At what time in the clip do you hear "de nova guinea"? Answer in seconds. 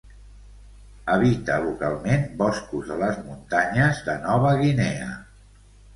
4.09-5.11